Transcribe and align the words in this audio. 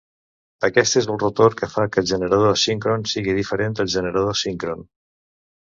Aquest 0.67 0.95
és 1.01 1.07
el 1.15 1.19
rotor 1.23 1.57
que 1.59 1.69
fa 1.73 1.85
que 1.91 2.01
el 2.03 2.09
generador 2.13 2.47
asíncron 2.53 3.07
sigui 3.13 3.39
diferent 3.43 3.79
del 3.83 3.95
generador 3.99 4.43
síncron. 4.45 4.85